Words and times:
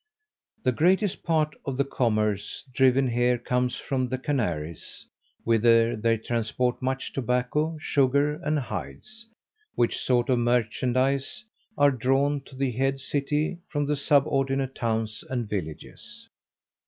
The 0.63 0.71
greatest 0.71 1.21
part 1.21 1.53
of 1.63 1.77
the 1.77 1.85
commerce 1.85 2.63
driven 2.73 3.07
here 3.09 3.37
comes 3.37 3.75
from 3.75 4.07
the 4.07 4.17
Canaries, 4.17 5.05
whither 5.43 5.95
they 5.95 6.17
transport 6.17 6.81
much 6.81 7.13
tobacco, 7.13 7.77
sugar, 7.79 8.41
and 8.43 8.57
hides, 8.57 9.27
which 9.75 9.99
sort 9.99 10.27
of 10.29 10.39
merchandise 10.39 11.45
are 11.77 11.91
drawn 11.91 12.41
to 12.45 12.55
the 12.55 12.71
head 12.71 12.99
city 12.99 13.59
from 13.69 13.85
the 13.85 13.95
subordinate 13.95 14.73
towns 14.73 15.23
and 15.29 15.47
villages. 15.47 16.27